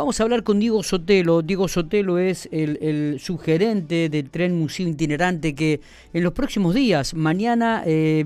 [0.00, 1.42] Vamos a hablar con Diego Sotelo.
[1.42, 5.82] Diego Sotelo es el, el del tren Museo Itinerante que
[6.14, 7.82] en los próximos días, mañana...
[7.84, 8.24] Eh,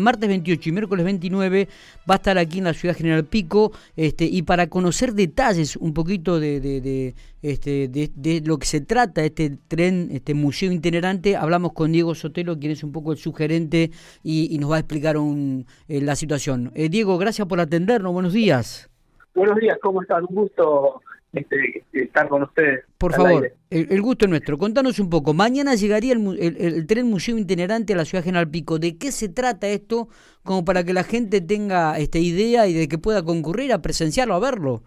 [0.00, 1.68] martes 28 y miércoles 29
[2.08, 5.92] va a estar aquí en la ciudad General Pico este, y para conocer detalles un
[5.92, 11.72] poquito de, de, este, de, lo que se trata este tren, este museo itinerante, hablamos
[11.72, 13.90] con Diego Sotelo, quien es un poco el sugerente
[14.22, 16.70] y, nos va a explicar un, eh, la situación.
[16.74, 18.89] Eh, Diego, gracias por atendernos, buenos días.
[19.34, 20.24] Buenos días, ¿cómo están?
[20.28, 21.00] Un gusto
[21.32, 22.84] este, estar con ustedes.
[22.98, 24.58] Por favor, el, gusto es nuestro.
[24.58, 25.32] Contanos un poco.
[25.32, 28.78] Mañana llegaría el, tren museo itinerante a la ciudad General Pico.
[28.78, 30.08] ¿De qué se trata esto?
[30.42, 34.34] Como para que la gente tenga esta idea y de que pueda concurrir a presenciarlo,
[34.34, 34.82] a verlo.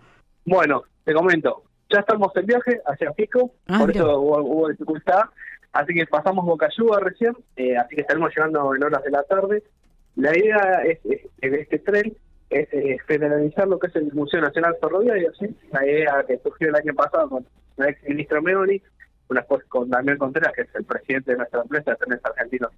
[0.45, 1.63] Bueno, te comento.
[1.89, 5.21] Ya estamos en viaje hacia Pico, ah, por eso hubo, dificultad.
[5.71, 9.63] Así que pasamos Bocayuga recién, eh, así que estaremos llegando en horas de la tarde.
[10.15, 12.15] La idea es, es, es este tren
[12.53, 15.55] es federalizar lo que es el Museo Nacional Ferroviario, ¿sí?
[15.71, 17.45] la idea que surgió el año pasado con
[17.77, 18.81] el ex ministro Meoni,
[19.29, 22.71] una cosa con Damián Contreras, que es el presidente de nuestra empresa, Trenes Argentinos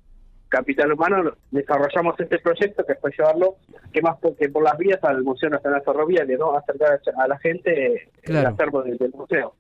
[0.47, 3.55] Capital Humano, desarrollamos este proyecto que fue llevarlo,
[3.91, 6.55] que más porque por las vías al Museo Nacional Ferroviario, ¿no?
[6.55, 9.55] Acercar a la gente el acervo del, museo.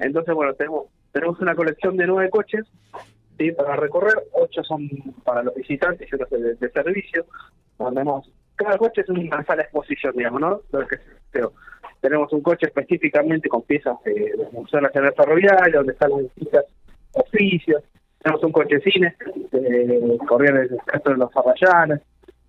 [0.00, 2.64] Entonces, bueno, tenemos tenemos una colección de nueve coches
[3.38, 3.52] ¿sí?
[3.52, 4.88] para recorrer, ocho son
[5.22, 7.24] para los visitantes y otros de, de servicio.
[8.56, 10.60] Cada coche es una sala de exposición, digamos, ¿no?
[11.30, 11.52] Pero
[12.00, 16.64] tenemos un coche específicamente con piezas de, de Museo Nacional Ferroviario, donde están los distintos
[17.12, 17.82] oficios.
[18.22, 19.16] Tenemos un coche cine,
[19.52, 22.00] de Corrieres del Centro de los Farrayanes.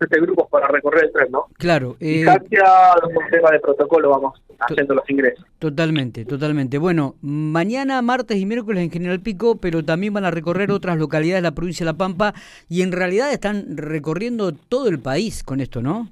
[0.00, 1.46] este grupos para recorrer el tren, ¿no?
[1.54, 1.96] Claro.
[2.00, 5.44] Eh, un tema de protocolo vamos haciendo los ingresos.
[5.58, 6.78] Totalmente, totalmente.
[6.78, 11.42] Bueno, mañana, martes y miércoles en General Pico, pero también van a recorrer otras localidades
[11.42, 12.34] de la provincia de La Pampa
[12.68, 16.08] y en realidad están recorriendo todo el país con esto, ¿no?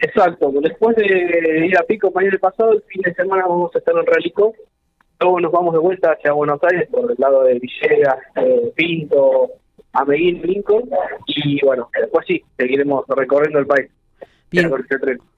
[0.00, 0.52] Exacto.
[0.60, 4.06] Después de ir a Pico mañana pasado, el fin de semana vamos a estar en
[4.06, 4.54] Relicó.
[5.20, 9.50] Luego nos vamos de vuelta hacia Buenos Aires por el lado de Villegas, eh, Pinto,
[10.06, 10.88] Medellín, Lincoln,
[11.26, 13.90] y bueno, después sí, seguiremos recorriendo el país.
[14.50, 14.70] Bien.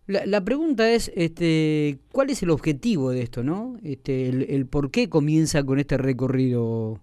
[0.07, 3.77] La, la, pregunta es, este, ¿cuál es el objetivo de esto, no?
[3.85, 6.99] Este, el, por qué comienza con este recorrido.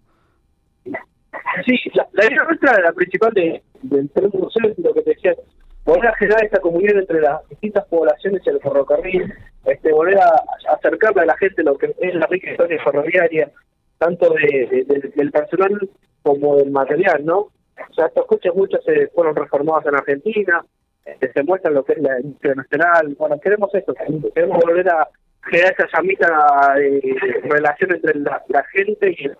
[1.65, 5.35] Sí, la, idea nuestra, la principal de, del tren museo, es lo que te decía,
[5.85, 9.33] volver a generar esta comunión entre las distintas poblaciones y el ferrocarril,
[9.65, 10.43] este, volver a,
[10.73, 13.51] acercarle a la gente lo que es la rica historia ferroviaria,
[13.97, 14.85] tanto de,
[15.15, 15.89] del personal
[16.27, 17.39] como del material, ¿no?
[17.39, 20.65] O sea, estos coches muchos se fueron reformados en Argentina,
[21.05, 23.15] este, se muestran lo que es la industria nacional.
[23.17, 23.93] Bueno, queremos esto,
[24.33, 25.07] queremos volver a
[25.41, 29.37] crear esa llamita de relación entre la, gente y el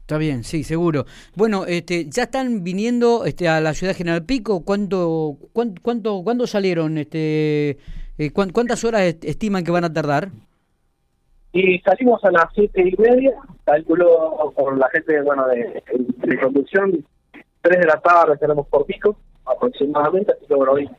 [0.00, 1.04] Está bien, sí, seguro.
[1.34, 4.64] Bueno, este, ya están viniendo este, a la ciudad General Pico.
[4.64, 6.96] ¿Cuánto, cuánto, cuánto, cuándo salieron?
[6.96, 7.78] Este,
[8.18, 10.28] eh, ¿Cuántas horas estiman que van a tardar?
[11.56, 13.32] Y salimos a las siete y media,
[13.64, 15.82] calculo por la gente bueno de,
[16.18, 17.02] de conducción,
[17.62, 19.16] tres de la tarde tenemos por pico
[19.46, 20.90] aproximadamente, así que bueno, hoy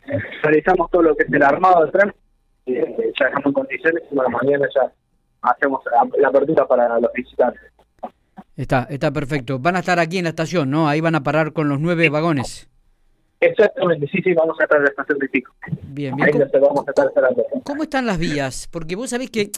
[0.42, 2.14] realizamos todo lo que es el armado del tren,
[2.66, 4.92] eh, ya estamos en condiciones y bueno, mañana ya
[5.44, 5.84] hacemos
[6.18, 7.62] la apertura para los visitantes.
[8.56, 9.60] Está, está perfecto.
[9.60, 10.90] Van a estar aquí en la estación, ¿no?
[10.90, 12.68] Ahí van a parar con los nueve vagones.
[13.40, 15.54] Exactamente, sí, sí, vamos a estar en la estación de Pico.
[15.84, 16.28] Bien, bien.
[16.28, 17.46] Ahí vamos a estar esperando.
[17.64, 18.68] ¿Cómo están las vías?
[18.72, 19.52] Porque vos sabés que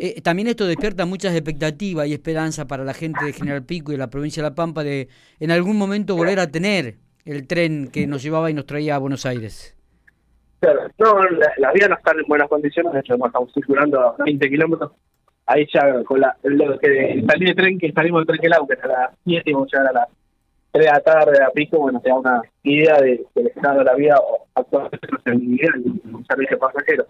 [0.00, 3.96] eh, también esto despierta muchas expectativas y esperanza para la gente de General Pico y
[3.96, 5.08] de la provincia de La Pampa de
[5.40, 6.94] en algún momento volver a tener
[7.26, 9.76] el tren que nos llevaba y nos traía a Buenos Aires.
[10.60, 11.22] Claro, no,
[11.58, 14.92] las vías no están en buenas condiciones, de hecho estamos circulando a 20 kilómetros.
[15.46, 18.74] Ahí ya con la, el, que salí de tren, que salimos del tren que que
[18.74, 20.08] es a las 7 y vamos a llegar a las
[20.72, 23.84] 3 de la tarde a pico, bueno, te da una idea de, del estado de
[23.84, 24.20] la vida
[24.54, 27.06] actualmente en un servicio pasajero.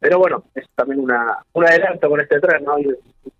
[0.00, 2.78] Pero bueno, es también una, un adelanto con este tren, ¿no?
[2.78, 2.88] Y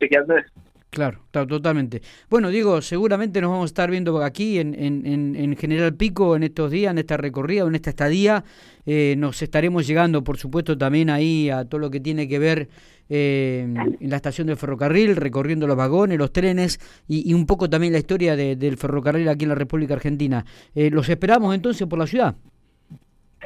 [0.00, 0.50] chequeando eso.
[0.90, 2.00] Claro, totalmente.
[2.30, 6.42] Bueno, digo, seguramente nos vamos a estar viendo aquí en, en, en General Pico en
[6.42, 8.42] estos días, en esta recorrida, en esta estadía.
[8.86, 12.68] Eh, nos estaremos llegando, por supuesto, también ahí a todo lo que tiene que ver
[13.08, 13.62] eh,
[14.00, 17.98] en la estación del ferrocarril, recorriendo los vagones, los trenes y, un poco también la
[17.98, 20.44] historia del ferrocarril aquí en la República Argentina.
[20.74, 22.34] Eh, ¿Los esperamos entonces por la ciudad?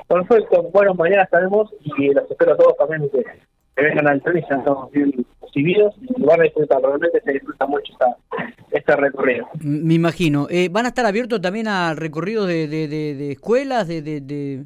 [0.08, 3.24] Perfecto, bueno, mañana estaremos y los espero a todos también que,
[3.76, 7.92] vengan al tren y todos bien recibidos y van a disfrutar, realmente se disfruta mucho
[7.92, 8.16] esta,
[8.70, 9.48] este recorrido.
[9.60, 10.46] Me imagino.
[10.50, 13.88] Eh, ¿Van a estar abiertos también a recorridos de, de, de, escuelas?
[13.88, 14.64] de, de,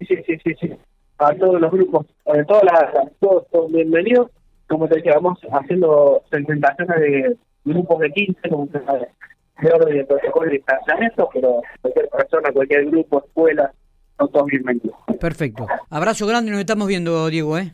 [0.00, 0.72] Sí, sí, sí, sí.
[1.18, 4.30] A todos los grupos, a todas las, todos, todos bienvenidos.
[4.68, 10.50] Como te decía, vamos haciendo segmentaciones de grupos de 15, como de orden de protocolo
[10.50, 13.72] y distanciamiento, pero cualquier persona, cualquier grupo, escuela,
[14.18, 14.94] son todos bienvenidos.
[15.18, 15.66] Perfecto.
[15.88, 17.72] Abrazo grande, nos estamos viendo, Diego, ¿eh?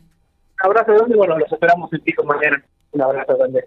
[0.63, 2.65] Un abrazo grande y bueno, los esperamos en Pico mañana.
[2.93, 3.65] Un abrazo grande.